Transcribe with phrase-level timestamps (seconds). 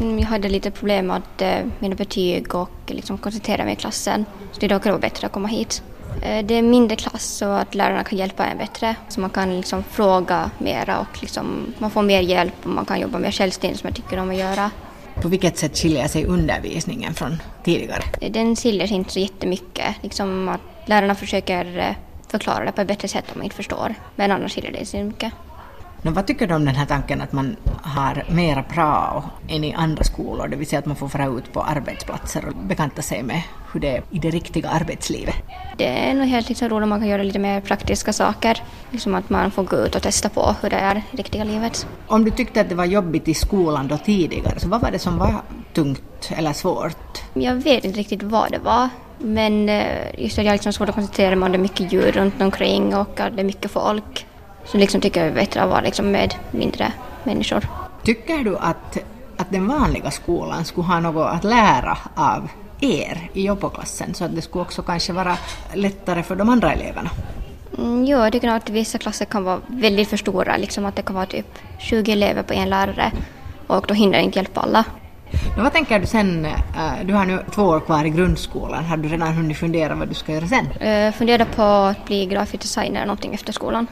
[0.00, 4.24] Mm, Jag hade lite problem med eh, mina betyg och liksom koncentrera mig i klassen.
[4.52, 5.82] Så det är då kan vara bättre att komma hit.
[6.22, 8.94] Eh, Det är mindre klass så att lärarna kan hjälpa en bättre.
[9.08, 13.00] Så man kan liksom fråga mera och liksom, man får mer hjälp och man kan
[13.00, 14.70] jobba mer självständigt som jag tycker om att göra.
[15.22, 18.02] På vilket sätt skiljer sig undervisningen från tidigare?
[18.20, 19.86] Eh, Den skiljer sig inte så jättemycket.
[20.02, 21.94] Liksom att lärarna försöker
[22.28, 23.94] förklara det på ett bättre sätt om man inte förstår.
[24.16, 25.32] Men annars skiljer det sig mycket.
[26.02, 29.74] Men vad tycker du om den här tanken att man har mera prao än i
[29.74, 33.22] andra skolor, det vill säga att man får fara ut på arbetsplatser och bekanta sig
[33.22, 33.42] med
[33.72, 35.34] hur det är i det riktiga arbetslivet?
[35.76, 38.62] Det är nog helt liksom roligt om man kan göra lite mer praktiska saker.
[38.90, 41.86] Liksom att man får gå ut och testa på hur det är i riktiga livet.
[42.06, 44.98] Om du tyckte att det var jobbigt i skolan då tidigare, så vad var det
[44.98, 45.34] som var
[45.72, 47.22] tungt eller svårt?
[47.34, 48.88] Jag vet inte riktigt vad det var.
[49.18, 49.84] Men eh,
[50.18, 52.96] just att jag liksom svårt att koncentrera mig om det är mycket djur runt omkring
[52.96, 54.26] och det är mycket folk.
[54.72, 56.92] Så liksom tycker jag det är bättre att vara liksom med mindre
[57.24, 57.66] människor.
[58.04, 58.98] Tycker du att,
[59.36, 62.48] att den vanliga skolan skulle ha något att lära av
[62.80, 65.36] er i jobboklassen så att det skulle också kanske vara
[65.74, 67.10] lättare för de andra eleverna?
[67.78, 70.56] Mm, jo, jag tycker nog att vissa klasser kan vara väldigt för stora.
[70.56, 71.46] Liksom att det kan vara typ
[71.78, 73.12] 20 elever på en lärare
[73.66, 74.84] och då hinner inte hjälpa alla.
[75.54, 76.44] Men vad tänker du sen?
[76.44, 76.52] eh,
[77.04, 78.84] Du har nu två år kvar i grundskolan.
[78.84, 80.66] Har du redan hunnit fundera vad du ska göra sen?
[80.80, 83.86] Jag funderar på att bli grafisk designer någonting efter skolan.